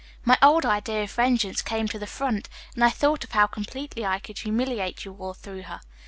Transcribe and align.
"My 0.25 0.35
old 0.41 0.65
idea 0.65 1.03
of 1.03 1.11
vengeance 1.11 1.61
came 1.61 1.87
to 1.89 1.99
the 1.99 2.07
front, 2.07 2.49
and 2.73 2.83
I 2.83 2.89
thought 2.89 3.23
of 3.23 3.33
how 3.33 3.45
completely 3.45 4.03
I 4.03 4.17
could 4.17 4.39
humiliate 4.39 5.05
you 5.05 5.13
all 5.13 5.35
through 5.35 5.61
her. 5.61 5.79